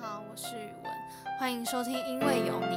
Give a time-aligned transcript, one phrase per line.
[0.00, 0.92] 好，我是宇文，
[1.40, 2.76] 欢迎收听《因为有你》。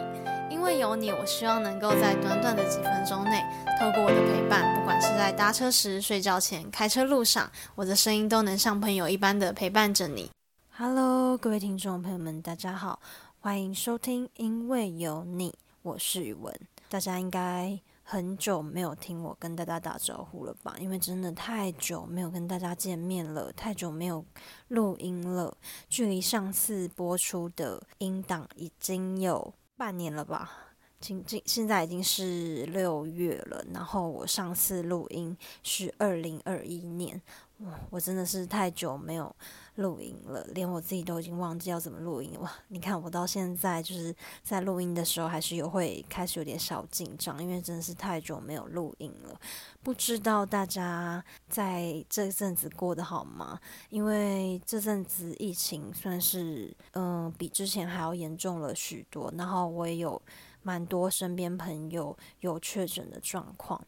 [0.50, 3.44] 因为有你，我希望能够在短短的几分钟内，
[3.80, 10.32] 透过我的陪伴，不管是在搭车时、睡觉前、开车路上，我的声音都能像朋友一般的陪伴着你。
[10.76, 13.00] Hello，各位听众朋友们，大家好，
[13.40, 15.52] 欢迎收听《因为有你》，
[15.84, 16.52] 我是宇文。
[16.90, 17.80] 大家应该
[18.12, 20.76] 很久没有听我跟大家打招呼了吧？
[20.82, 24.26] 因为真的太久没有跟大家见面了，太久没有
[24.68, 30.71] 录音了，距离上次播出的音档已经有半年了吧？
[31.02, 37.20] 今今现在已经是六月了，然后我上次录音是二零二一年，
[37.58, 39.36] 哇，我真的是太久没有
[39.76, 42.54] 录音了，连我自己都已经忘记要怎么录音哇！
[42.68, 49.36] 你看我到现在就是在录音的时候，还是有会开始有点小紧张，因为真的是太久没有录音了。
[49.82, 53.60] 不知道大家在这阵子过得好吗？
[53.90, 60.22] 因为这阵子疫情算是嗯比之前还要严重了许多，然后我也有。
[60.64, 63.80] 蛮多身边朋友有确诊的状况，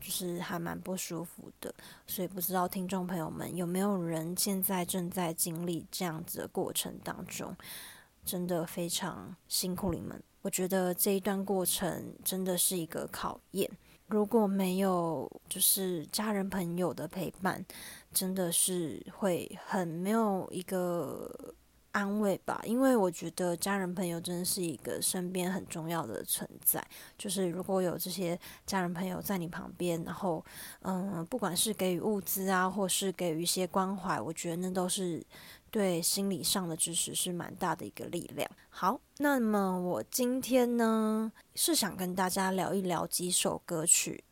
[0.00, 1.74] 就是还蛮不舒服的，
[2.06, 7.56] 所以不知道听众朋友们有没有人现在正在经历这样子的过程当中，
[8.24, 10.22] 真的非常辛苦你们。
[10.42, 13.70] 我觉得这一段过程真的是一个考验，
[14.06, 17.64] 如果没有就是家人朋友的陪伴，
[18.12, 21.54] 真的是会很没有一个。
[21.92, 26.84] 安慰吧，因为我觉得家人朋友真的是一个身边很重要的存在。
[27.18, 30.44] 就是如果有这些家人朋友在你旁边，然后
[30.82, 35.22] 嗯，不管是给予物资啊，或是给予一些关怀，我觉得那都是
[35.70, 38.48] 对心理上的支持是蛮大的一个力量。
[38.68, 44.22] 好，那么我今天呢是想跟大家聊一聊几首歌曲。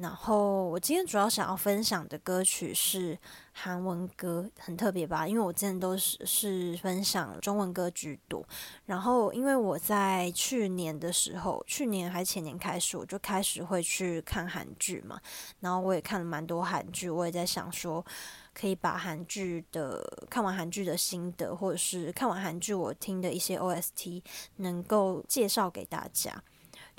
[0.00, 3.18] 然后我今天主要想要分享的歌曲是
[3.52, 5.28] 韩文歌，很特别吧？
[5.28, 8.42] 因为我之前都是是分享中文歌居多。
[8.86, 15.20] 然后因为我在去年的时候，去年还前年开始，我就开始会去看韩剧嘛。
[15.60, 18.02] 然后我也看了蛮多韩剧，我也在想说，
[18.54, 24.22] 可以把韩剧的看完韩剧的心得，或者是看完韩剧我听的一些 OST，
[24.56, 26.42] 能够介绍给大家。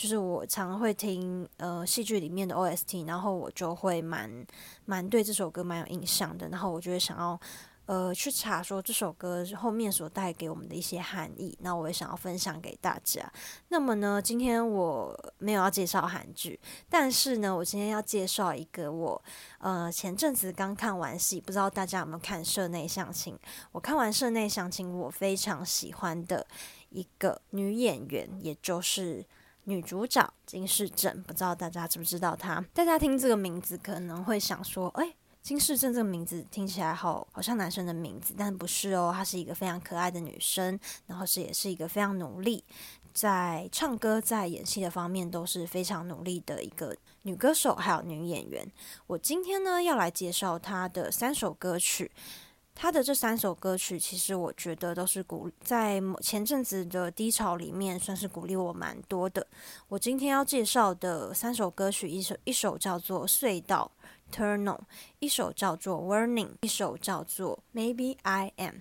[0.01, 4.44] 就是我常会听呃戏剧里面的 OST，然后我就会蛮
[4.85, 7.39] 蛮对这首歌蛮有印象的，然后我就会想要
[7.85, 13.31] 呃去查说这首歌后面所带给我们的一些含义，那我也想要分享给大家。
[13.67, 19.23] 那么呢，今天我没有要介绍韩剧，但是呢，我今天要介绍一个我
[19.59, 23.35] 呃前阵子刚看完戏，不知道大家有没有看《社内相亲》？
[23.72, 26.47] 我看完《社内相亲》，我非常喜欢的
[26.89, 29.23] 一个女演员，也就是。
[29.71, 32.61] 女主角金世正，不知道大家知不知道她？
[32.73, 40.77] 大家听这个名字可能会想说，哎，金世正这个名字听起来好好像男生的名字，但不是哦，她是一个非常可爱的女生，
[41.07, 42.65] 然后是也是一个非常努力，
[43.13, 48.69] 在唱歌、在演戏的方面都是非常努力的一个女歌手，还有女演员。
[49.07, 52.11] 我今天呢要来介绍她的三首歌曲。
[52.81, 59.46] 他的这三首歌曲，其实我觉得都是鼓在前阵子的低潮里面，算是鼓励我蛮多的。
[59.88, 63.92] 我今天要介绍的三首歌曲，一首一首叫做《隧道》
[64.36, 64.80] （Tunnel），
[65.19, 68.74] 一首叫做《Warning》，一首叫做《Maybe I Am》。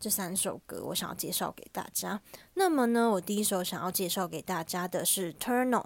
[0.00, 2.18] 这三首歌我想要介绍给大家。
[2.54, 5.82] 那么呢，我第一首想要介绍给大家的是《Tunnel》。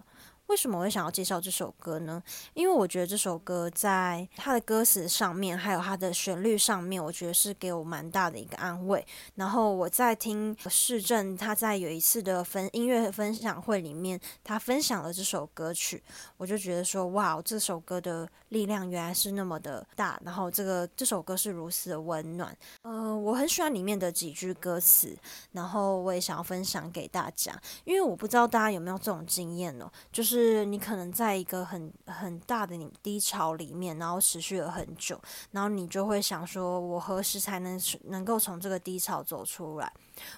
[0.49, 2.23] 为什么我会想要介绍这首歌呢？
[2.55, 9.07] 因为我觉得这首歌在它的歌词上面，还有它的旋律上面，我觉得是给我蛮大的一个安慰。
[9.35, 16.03] 然后我在听市政他在有一次的分音乐分享会里面，他分享了这首歌曲，
[16.39, 20.19] 我就觉得说，哇，这首歌的力量原来是那么的大。
[20.25, 25.15] 然后这个这首歌是如此的温暖，呃，我很喜欢里面的几句歌词，
[25.53, 27.55] 然后我也想要分享给大家，
[27.85, 30.38] 因为我不知道大家有没有这种经验哦，就是。
[30.39, 39.93] 是你可能在一个很很大的你低潮里面，然后持续了很久，然后你就会想说：我何时才能能够从这个低潮走出来？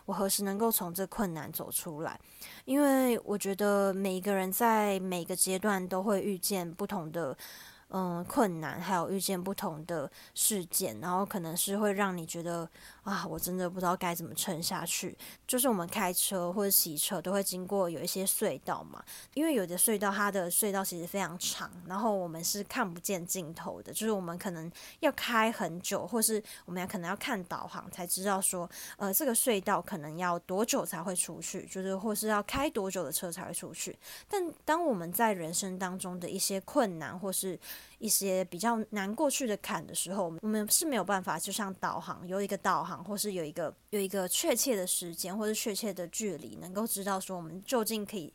[0.06, 2.18] 我何时能够从这困难走出来？
[2.64, 7.36] 因为我觉得每一个人在每个阶段都会遇见不同的。
[7.92, 12.68] 嗯，困难还有遇见不同的事件，然后可能是会让你觉得
[13.02, 15.16] 啊，我真的不知道该怎么撑下去。
[15.46, 19.02] 就是我们开车或者骑车都会经过有一些隧道嘛，
[19.34, 24.70] 因为有的隧道它的隧道其实非常长，然后我们是看不见尽头的，就是我们可能
[25.00, 33.98] 要开很久，或是我们要可能要看导航才知道说，呃，这个隧道可能要多久才会出去，就是或是要开多久的车才会出去。
[34.28, 37.58] 但当我们在人生当中的一些困难或是
[37.98, 48.32] 一些比较难过去的坎的时候，我们是没有办法，就像导航有一个导航，或是有一个有一个确切的时间，或是确切的距离，能够知道说我们究竟可以。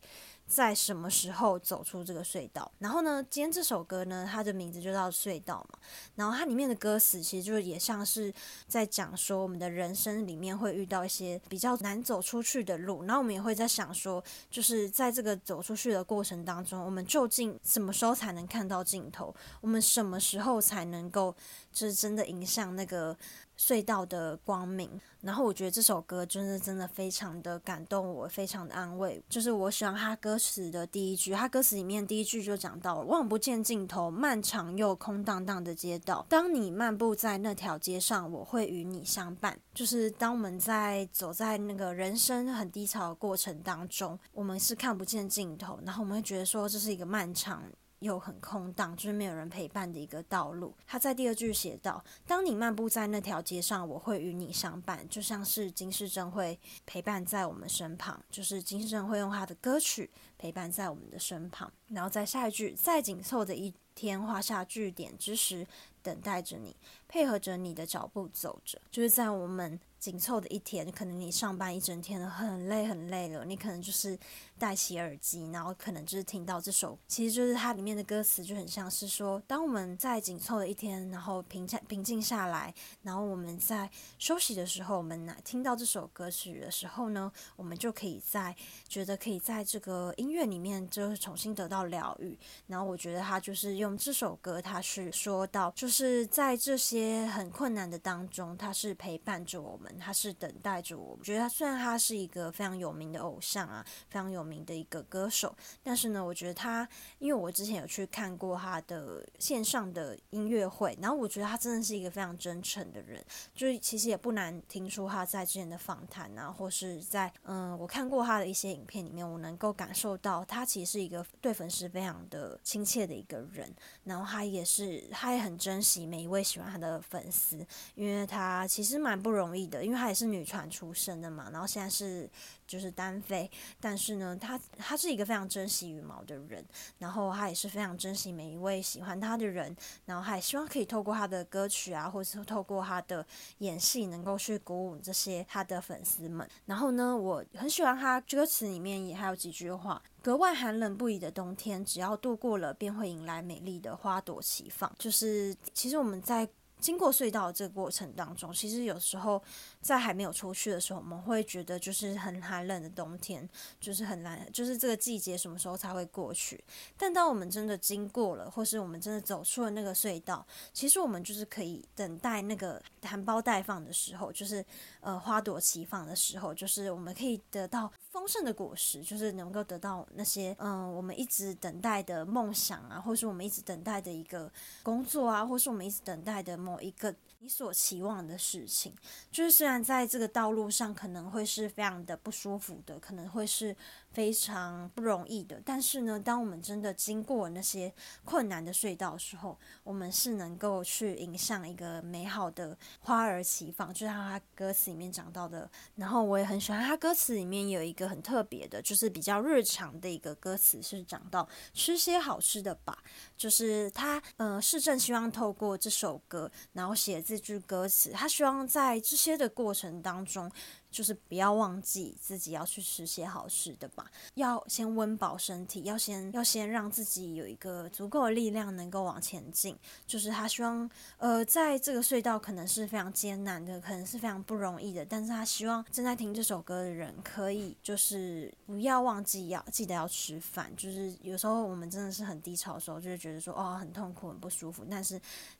[0.48, 2.72] 在什么时候走出这个隧道？
[2.80, 5.80] 然后呢，今天这首歌呢，它的名字就叫隧道嘛。
[6.16, 8.34] 然后它里面的歌词其实就是也像是
[8.68, 13.04] 在讲说，我们的人生里面会遇到一些比较难走出去的路。
[13.06, 19.34] 然后我们也会在想说，就是在这个走出去的过程当中，我们究竟什么时候才能看到尽头？
[19.62, 21.36] 我们什么时候才能够
[21.72, 23.18] 就是真的迎向那个？
[23.58, 24.90] 隧道的光明，
[25.22, 29.24] 然后我觉得这首歌真的真的非常的感动我，非常的安慰。
[29.30, 36.26] 就是我喜欢他歌词的第一句，他歌词里面第一句就讲到：望不见尽头，漫长又空荡荡的街道。
[36.30, 39.58] 当你漫步在那条街上，我会与你相伴。
[39.74, 47.64] 就是当我们在走在那个人生很低潮的过程当中，我们是看不见尽头，然后我们会觉得说这是一个漫长。
[48.06, 50.74] 又很空荡，就是没有人陪伴的一个道路。
[50.86, 58.24] 他在第二句写道：“当你漫步在那条街上，我会与你相伴，就像是金世正会陪伴在我们身旁。
[58.30, 61.72] 就是金世正会用他的歌曲陪伴在我们的身旁。
[61.88, 65.66] 然后在下一句，在紧凑的一天画下句点之时，
[66.04, 66.76] 等待着你，
[67.08, 74.16] 配合着你的脚步走着，就是在我们。”紧凑的一天，可能你上班一整天了，很累很累了，你可能就是
[74.56, 82.72] 戴起耳机，然后可能就是听到这首，其实就是它里面的歌词就很像是说，当我们在紧凑的一天，然后平静平静下来，
[83.02, 88.56] 然后我们在休息的时候，我们听到这首歌曲的时候呢，我们就可以在
[88.88, 92.38] 觉得可以在这个音乐里面就是重新得到疗愈。
[92.68, 99.95] 然后我觉得他就是用这首歌，他是说到就是在这些很困难的当中，他是陪伴着我们。
[99.98, 101.16] 他是等待着我。
[101.20, 106.88] 我觉得他虽然他是一个非常有名的偶像啊，非常有名的一个歌手，但是呢，我觉得他，
[107.20, 113.24] 因为我之前有去看过他的线上的音乐会，然后我觉得他真的是一个非常真诚的人。
[113.54, 123.74] 就是其实也不难听出他在之前的访谈啊，或是在嗯，我看过他的一些影片里面，我能够感受到他其实是一个对粉丝非常的亲切的一个人。
[124.04, 127.66] 然后他也是，他也很珍惜每一位喜欢他的粉丝，
[127.96, 129.85] 因为他其实蛮不容易的。
[129.86, 132.30] 因为她也是女团出身的嘛，然后现在是
[132.68, 133.50] 就是单飞，
[133.80, 136.66] 但是呢，她她是一个非常珍惜羽毛的人，
[136.98, 143.26] 然后她也是非常珍惜每一位喜欢她的人，然后她也希望可以透过她的歌曲啊，或者是透过她的
[143.60, 146.50] 演戏，能够去鼓舞这些她的粉丝们。
[146.66, 154.92] 然后呢，我很喜欢她歌词里面也还有几句话：格外寒冷不已的冬天，只要度过了，便会迎来美丽的花朵齐放。
[154.98, 156.50] 就是其实我们在。
[156.86, 159.42] 经过隧道这个过程当中，其实有时候
[159.82, 163.50] 在还没有出去的时候，我们会觉得就是很寒冷的冬天，
[163.82, 166.64] 就是很难，就是这个季节什么时候才会过去？
[166.96, 174.64] 但当我们真的经过了，或是我们真的走出了那个隧道，其实我们就是可以等待那个含苞待放的时候，就是
[175.00, 184.52] 呃花朵齐放的时候，就是我们可以得到丰盛的果实，就是能够得到那些嗯我们一直等待的梦想啊，或是我们一直等待的一个
[184.84, 186.75] 工作啊，或是我们一直等待的梦。
[186.82, 188.94] 一个你所期望的事情，
[189.32, 193.76] 就是虽然在这个道路上可能会是非常的不舒服的，可能会是
[194.16, 205.70] 非常不容易的，但是呢，当我们真的经过那些困难的隧道的时候，我们是能够去迎向一个美好的花儿齐放，就像他歌词里面讲到的。
[205.96, 212.98] 然后我也很喜欢他歌词里面有一个很特别的，就是比较日常的一个歌词，是讲到吃些好吃的吧。
[213.36, 220.50] 就是他，呃，市政希望透过这首歌，然后写这句歌词，他希望在这些的过程当中。
[220.96, 229.78] 就是不要忘记自己要去吃些好吃的吧，要先温饱身体，要先要先让自己有一个足够的力量能够往前进。
[230.08, 240.72] 就是他希望，呃，在这个隧道可能是非常艰难的，可能是非常不容易的，但是他希望正在听这首歌的人可以就是不要忘记要记得要吃饭。
[240.78, 245.20] 就是有时候我们真的是很低潮的时候，就会觉得说哦很痛苦很不舒服，但是。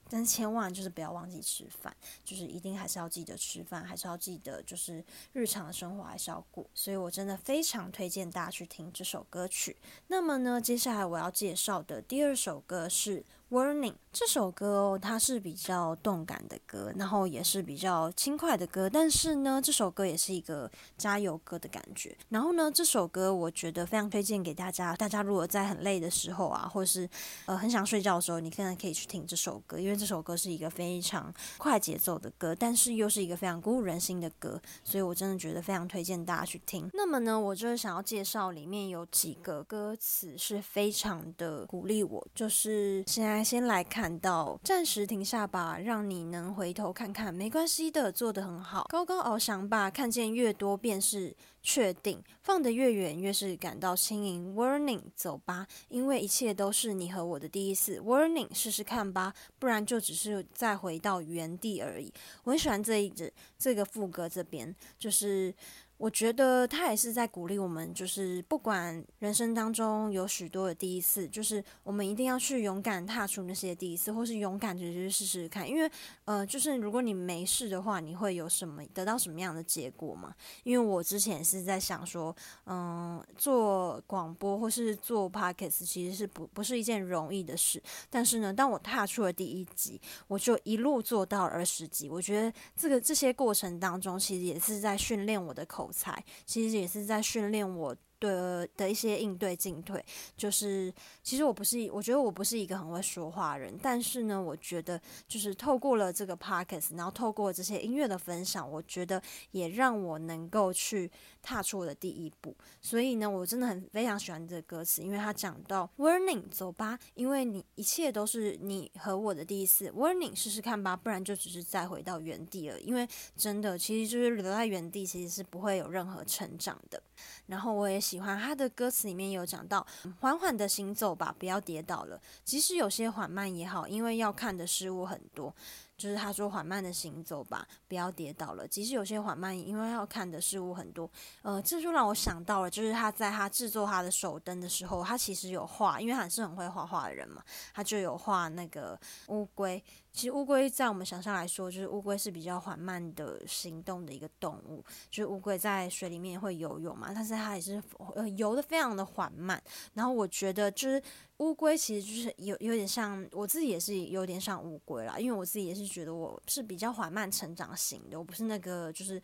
[0.10, 6.66] 但千万就是不要忘记吃饭，就是一定还是要记得吃饭，还是要记得就是日常的生活还是要过。
[6.74, 9.78] 所以我真的非常推荐大家去听这首歌曲。
[10.08, 13.26] 那么呢，接下来我要介绍的第二首歌是。
[13.52, 18.90] Warning 这首歌哦，它是比较动感的歌，然后也是比较轻快的歌。
[18.90, 22.18] 但是呢，这首歌也是一个加油歌的感觉。
[22.30, 24.96] 然后呢，这首歌我觉得非常推荐给大家。
[24.96, 27.08] 大家如果在很累的时候啊，或者是
[27.46, 34.60] 呃很想睡觉的时候，你现在可以去听这首歌，因为这首歌是一个非常快节奏的歌，但是又是一个非常鼓舞人心的歌。
[34.84, 36.90] 所以我真的觉得非常推荐大家去听。
[36.94, 43.35] 那么呢，我就是想要介绍里面有几个歌词是非常的鼓励我，就是现在。
[43.36, 48.86] 在先来看到，暂时停下吧，让你能回头看看，没关系的，做得很好。
[48.88, 54.56] 高高翱翔吧，看见越多便是确定，放得越远越是感到轻盈。
[54.56, 58.00] Warning，走吧，因为一切都是你和我的第一次。
[58.00, 62.14] Warning，试试看吧，不然就只是再回到原地而已。
[62.46, 65.54] 我很喜欢这一支这个副歌这边，就是。
[65.98, 75.68] 我觉得他也是在鼓励我们，就是不管人生当中有许多的第一次，就是我们一定要去勇敢踏出那些第一次，或是勇敢的去试试看。
[75.68, 75.90] 因为，
[76.26, 80.36] 呃，就是如果你没试的话，你会有什么得到什么样的结果吗？
[80.64, 82.36] 因为我之前是在想说，
[82.66, 87.82] 嗯，做广播或是做 podcast 其实是不不是一件容易的事。
[88.10, 92.10] 但是呢，当我踏出了第一集，我就一路做到二十集。
[92.10, 95.85] 我觉得这个这些过程当中，其实也是在训练我的口。
[95.86, 97.96] 口才其实也是在训练我。
[98.18, 100.04] 的的一些应对进退，
[100.38, 111.12] 就是其实我不是，我觉得我不是一个很会说话的人，但是呢，我觉得就是透过了这个 podcast，然后透过这些音乐的分享，我觉得也让我能够去
[111.46, 112.56] 踏出我的第一步。
[112.82, 122.82] 所以呢，我真的很非常喜欢这个歌词，因为他讲到 warning，走吧，因为你一切都是你和我的第一次，warning，试试看吧，不然就只是再回到原地了。
[122.82, 127.02] 因为真的，其实就是留在原地，其实是不会有任何成长的。
[127.46, 129.86] 然后我也喜欢他的歌词里面有讲到，
[130.20, 135.54] 缓缓的行走吧，不要跌倒了，即使有些缓慢也好，因为要看的事物很多。
[135.98, 138.68] 就是他说缓慢的行走吧，不要跌倒了。
[138.68, 141.10] 即使有些缓慢，因为要看的事物很多。
[141.42, 149.84] 呃，这就让我想到了，就是他在他制作他的手灯的时候，他其实有画，因为他是很会画画的人嘛，他就有画那个乌龟。
[150.16, 157.84] 其实乌龟在我们想象来说，就是乌龟是比较缓慢的行动的一个动物，就是乌龟在水里面会游泳嘛，但是它也是
[158.16, 159.62] 呃游的非常的缓慢。
[159.94, 161.02] 然后我觉得就是。
[161.40, 165.20] 乌龟其实就是有有点像我自己，也是有点像乌龟啦。
[165.20, 169.22] 因为我自己也是觉得我是比较缓慢成长型的，我不是那个就是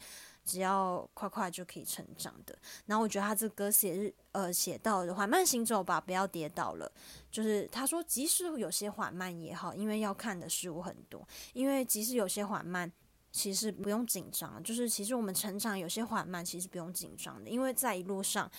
[0.51, 2.53] 只要快快就可以成长的。
[2.87, 6.91] 然后我觉得他这歌词也是呃写到缓慢行走吧，不要跌倒了。
[7.31, 11.25] 就是他说，即使有些缓慢也好，因为要看的事物很多。
[11.53, 12.91] 因为即使有些缓慢，
[13.31, 14.61] 其实不用紧张。
[14.61, 18.51] 就是其实我们成长有些缓慢，其实不用紧张的，因为在一路上。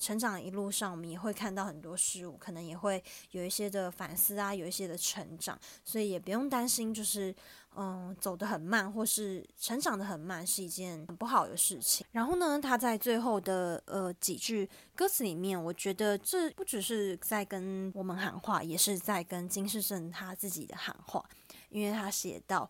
[0.00, 3.00] 成长一路上，我们也会看到很多事物，可能也会
[3.32, 7.32] 有一些的反思啊，有一些的成长，所以也不用担心，就是
[7.76, 12.06] 嗯走得很慢，或是成长的很慢是一件很不好的事情。
[12.12, 21.22] 然后呢，他在最后的呃几句歌词里面，我觉得这不只是在跟我们喊话，也是在跟金世正他自己的喊话，
[21.68, 22.68] 因为他写到。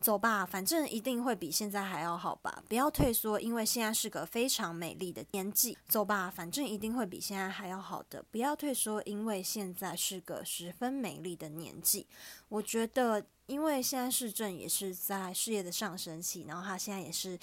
[0.00, 2.62] 走吧，反正一定会比现在还要好吧。
[2.68, 5.76] 不要退缩，因为现在是个非常美丽的年纪。
[5.88, 8.22] 走吧，反正一定会比现在还要好的。
[8.30, 12.06] 不要退缩，因为现在是个十分美丽的年纪。
[12.48, 17.38] 我觉得，因为现在市政也是在事业的上升期，然后他现在也是。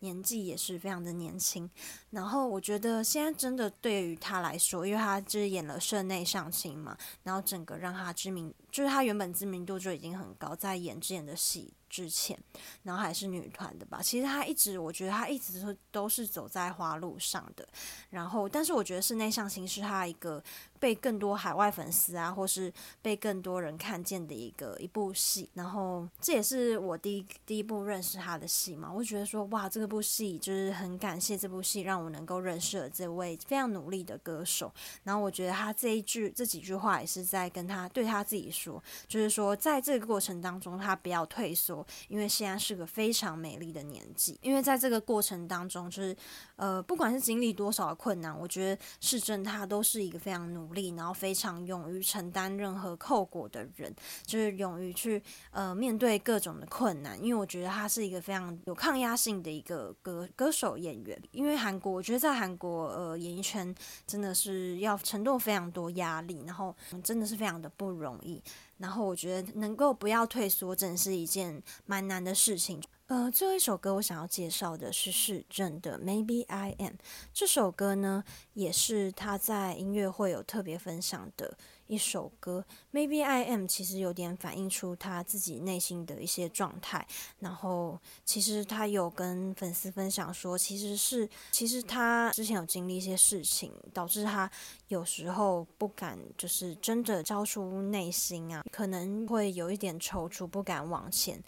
[0.00, 1.68] 年纪也是非常的年轻，
[2.10, 12.38] 然后我觉得现在真的对于他来说，因为他就是演了社内相亲嘛，然后整个让他知名，就是他原本知名度就已经很高，在演之前的戏之前，
[12.82, 14.02] 然后还是女团的吧。
[14.02, 17.66] 其实她一直，我觉得她一直都都是走在花路上的。
[18.10, 20.42] 然后，但是我觉得室内相亲是她一个。
[20.78, 28.92] 被更多海外粉丝啊，或是被更多人看见的一个一部戏，然后这也是我第一第一部认识她的戏嘛。
[28.92, 34.70] 我觉得说，哇，这部戏就是很感谢这部戏让我能够认识了这位非常努力的歌手。
[35.02, 44.38] 然后我觉得她这一句这几句话也是在跟她对她自己说，就是说在这个过程当中她不要退缩，因为现在是个非常美丽的年纪。
[44.40, 46.16] 因为在这个过程当中，就是
[46.54, 50.66] 呃，不管是经历多少的困难，我觉得世正他都是一个非常努。
[50.76, 53.94] 力，然后非常勇于承担任何后果的人，
[54.26, 57.16] 就是勇于去呃面对各种的困难。
[57.22, 61.18] 因为我觉得他是一个非常有抗压性的一个歌歌手演员。
[61.30, 63.74] 因为韩国，我觉得在韩国呃演艺圈
[64.06, 68.42] 真的是要承受非常多压力，然后真的是非常的不容易。
[68.78, 72.82] 然后我觉得能够不要退缩，真是一件蛮难的事情。
[73.06, 76.92] 呃，最后一首歌我想要介绍的是市政的《Maybe I Am》。
[77.32, 82.64] 这首歌呢，也是他在音乐会有特别分享的一首歌。
[82.96, 87.06] 《Maybe I Am》其实有点反映出他自己内心的一些状态。
[87.40, 94.50] 然后，其实他有跟粉丝分享说，其实是其实他之前有经历一些事情，导致他
[94.88, 101.42] 有时候不敢就是真的交出内心啊，可能会有一点踌躇，不敢往前。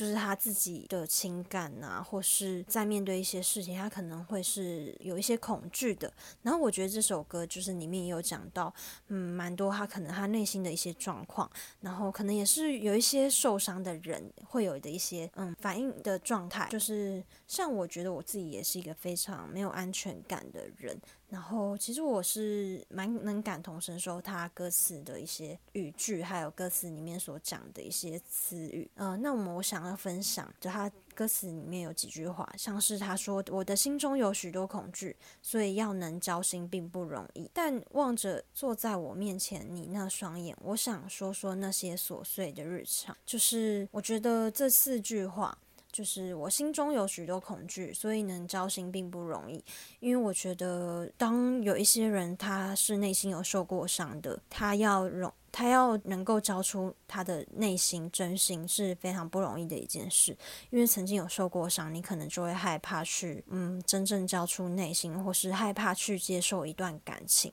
[0.00, 6.10] 就是他自己的情感啊，或是在面对一些事情，他可能会是有一些恐惧的。
[6.40, 8.72] 然后我觉得这首歌就是里面也有讲到，
[9.08, 11.50] 嗯，蛮多他可能他内心的一些状况，
[11.82, 16.66] 然后可能也是有一些受伤的人会有的一些嗯反应的状态。
[16.70, 20.98] 就是像我觉得我自己也是一个非常没有安全感的人。
[21.30, 28.90] 然后，其实我是蛮能感同身受他歌词的一些语句，还有歌词里面所讲的一些词语。
[28.96, 37.48] 嗯，那么我想要分享，就他歌词里面有几句话，像是他说：“我的心中有许多恐惧，所以要能交心并不容易。
[37.54, 45.56] 但望着坐在我面前你那双眼，我想说说那些琐碎的日常。”就是我觉得这四句话。
[45.92, 49.62] 就是我心中有许多恐惧，所以能交心并不容易。
[49.98, 60.36] 因为我觉得，当有一些人他是内心有受过伤的，他要容，他要能够交出他的内心真心是非常不容易的一件事。
[60.70, 67.52] 因为曾经有受过伤，你可能就会害怕去，嗯，真正交出内心，或是害怕去接受一段感情。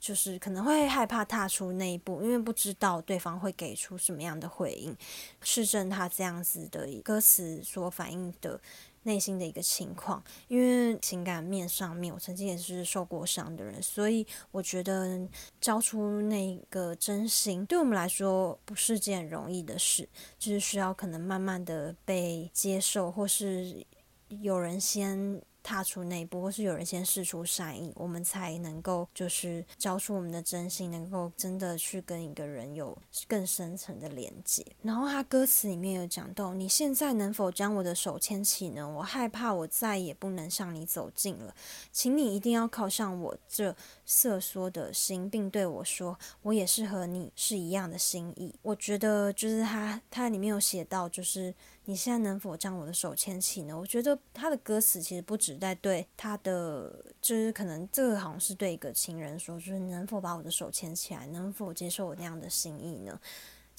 [0.00, 4.96] 就是可能会害怕踏出那一步，因为不知道对方会给出什么样的回应。
[5.42, 8.58] 市政他这样子的歌词所反映的
[9.02, 15.20] 内心的一个情况，因为情感面上面，我曾经也是受过伤的人，所以我觉得
[15.60, 23.86] 交出那个真心，对我们来说不是件容易的事，就是需要可能慢慢的被接受，或是
[24.28, 25.42] 有人先。
[25.62, 32.96] 踏出那一步，或是有人先试出善意，我们才能够就是交出我们的真心，能够真的去跟一个人有
[33.28, 34.64] 更深层的连接。
[34.82, 38.88] 然后他歌词里面有讲到：“你现在能否将我的手牵起呢？
[38.88, 41.54] 我害怕我再也不能向你走近了，
[41.92, 43.74] 请你一定要靠向我这
[44.12, 51.54] 瑟缩的心，并对我说，我也是和你是一样的心意。”我觉得就是他他里面有写到，就是。
[51.86, 53.76] 你现在能否将我的手牵起呢？
[53.76, 63.18] 我觉得他的歌词其实不止在对他的，就是可能这个好像是对一个情人说，就是能否把我的手牵起来，能否接受我那样的心意呢？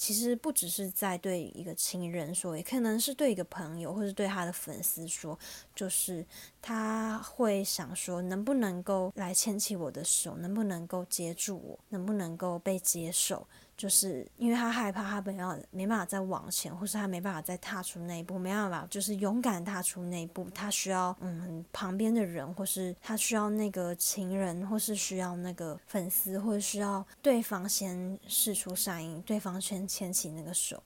[0.02, 5.38] 其实不只是在对一个亲人说，也可能是对一个朋友，或是对他的粉丝说，
[5.76, 6.26] 就是
[6.60, 13.46] 他会想说，能不能够来牵起我的手，能不能够接住我，能不能够被接受。
[13.74, 20.48] 就是因为他害怕，他本要没办法再往前，或是他没办法再踏出那一步，没办法就是勇敢踏出那一步。
[20.54, 30.80] 他需要嗯旁边的人，或是他需要那个情人，或是需要那个粉丝，或者需要对方先示出善意，对方先牵起那个手，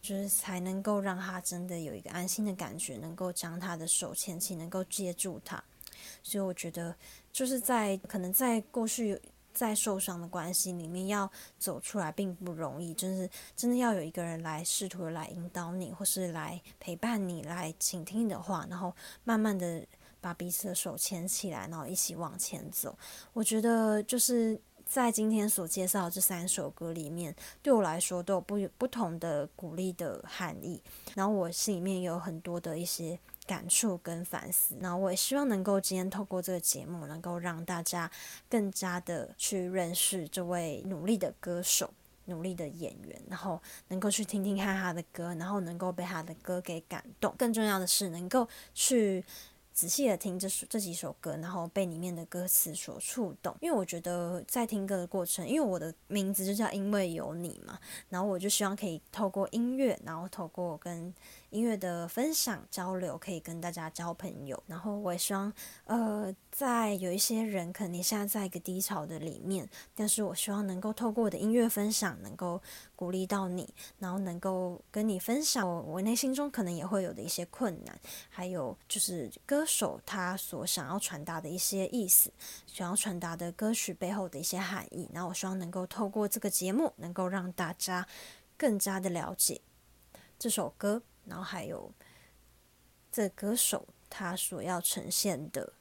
[0.00, 5.62] 就是才能够让他真的有一个安心的感觉，能够将他的手牵起，能够接住他。
[6.22, 6.94] 所以我觉得
[7.30, 9.20] 就是在可能在过去。
[9.52, 19.84] 在受伤的关系里面要走出来并不容易，就是真的要有一个人来试图来引导你，或是来陪伴你，来倾听你的话，然后慢慢的
[20.20, 22.96] 把彼此的手牵起来，然后一起往前走。
[23.32, 30.80] 我觉得就是在今天所介绍这三首歌里面，对我来说都有不不同的鼓励的含义，
[31.14, 33.18] 然后我心里面有很多的一些。
[33.48, 38.08] 感触跟反思，那我也希望能够今天透过这个节目，能够让大家
[38.48, 41.90] 更加的去认识这位努力的歌手、
[42.26, 43.58] 努力的演员，然后
[43.88, 47.34] 能够去听听看他的歌，然后能够被他的歌给感动。
[47.38, 49.24] 更重要的是，能够去。
[49.70, 53.54] 仔细的听这首这几首歌，然后被里面的歌词所触动。
[53.60, 61.14] 因为我觉得在听歌的过程，因为我的名字就叫因为有你嘛，然后我就希望可以透过音乐，然后透过跟
[61.50, 64.60] 音乐的分享交流，可以跟大家交朋友。
[64.66, 65.52] 然后我也希望，
[65.84, 72.60] 呃，在有一些人可能现在在一个低潮的里面，但是我希望能够透过我的音乐分享，能够
[72.96, 77.96] 鼓励到你，然后能够跟你分享我我内心中可能也会有的一些困难，
[78.28, 79.64] 还有就是歌。
[79.68, 82.32] 手他所想要传达的一些意思，
[82.66, 88.08] 想要传达的歌曲背后的一些含义，然后我希望能够透过这个节目，能够让大家
[88.56, 89.60] 更加的了解
[90.38, 91.92] 这首歌，然后还有
[93.12, 95.72] 这歌手他所要呈现的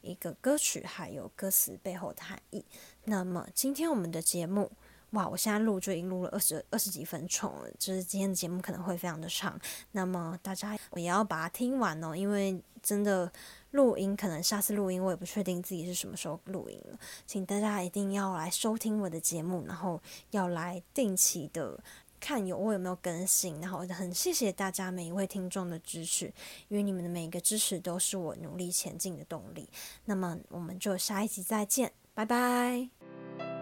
[0.00, 2.64] 一个歌曲，还有歌词背后的含义。
[3.04, 4.70] 那么今天我们的节目。
[5.12, 5.26] 哇！
[5.26, 9.58] 我现在录就已经录了二十二十几分钟了，就是今天的节目可能会非常的长，
[9.92, 13.32] 那么大家也要把它听完哦，因为真的
[13.70, 19.98] 录音可能下次录音我也不确定自己是什么时候录音了，请大家一定要来收听我的节目，然后
[20.32, 21.82] 要来定期的
[22.20, 26.32] 看有我有没有更新，然后很谢谢大家每一位听众的支持，
[26.68, 29.68] 因为你们的每一个支持都是我努力前进的动力。
[30.04, 33.57] 那么我们就下一集再见，拜拜。